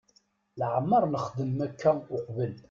[0.59, 2.53] Leɛmeṛ nexdem akka uqbel.